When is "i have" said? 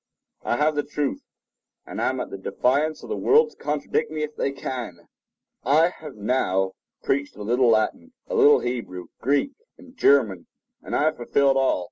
0.41-0.73, 5.63-6.15, 10.95-11.17